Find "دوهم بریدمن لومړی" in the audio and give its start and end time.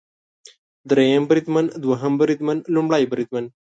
1.83-3.03